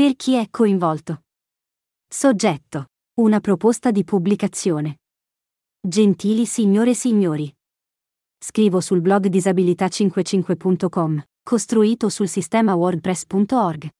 [0.00, 1.24] Per chi è coinvolto.
[2.08, 2.86] Soggetto.
[3.18, 5.00] Una proposta di pubblicazione.
[5.78, 7.54] Gentili signore e signori.
[8.42, 13.90] Scrivo sul blog disabilità55.com, costruito sul sistema wordpress.org.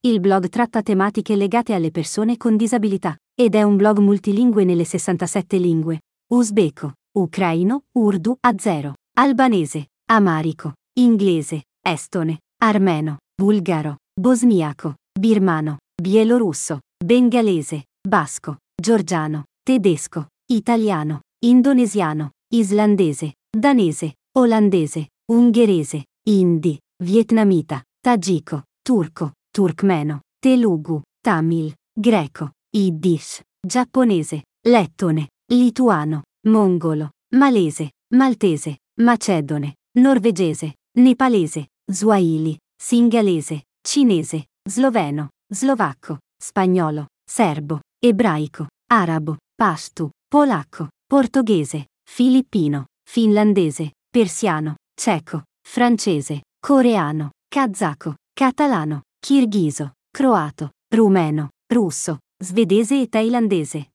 [0.00, 4.84] Il blog tratta tematiche legate alle persone con disabilità, ed è un blog multilingue nelle
[4.84, 6.00] 67 lingue,
[6.34, 18.58] uzbeko, ucraino, urdu, azero, albanese, amarico, inglese, estone, armeno, bulgaro, bosniaco, birmano, bielorusso, bengalese, basco,
[18.80, 31.74] georgiano, tedesco, italiano, indonesiano, islandese, danese, olandese, ungherese, hindi, vietnamita, tagiko, turco, turkmeno, telugu, tamil,
[31.96, 45.28] greco, yiddish, giapponese, lettone, lituano, mongolo, malese, maltese, macedone, norvegese, nepalese, swahili, singalese, cinese, sloveno,
[45.52, 58.14] slovacco, spagnolo, serbo, ebraico, arabo, pashtu, polacco, portoghese, filippino, finlandese, persiano, ceco, francese, coreano, kazako,
[58.32, 63.90] catalano, kirghiso, croato, rumeno, russo, svedese e thailandese.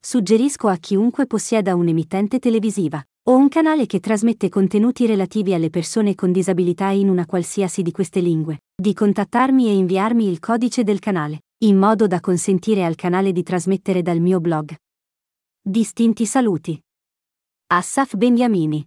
[0.00, 6.14] Suggerisco a chiunque possieda un'emittente televisiva o un canale che trasmette contenuti relativi alle persone
[6.14, 11.00] con disabilità in una qualsiasi di queste lingue, di contattarmi e inviarmi il codice del
[11.00, 14.74] canale, in modo da consentire al canale di trasmettere dal mio blog.
[15.60, 16.80] Distinti saluti.
[17.66, 18.86] Assaf Beniamini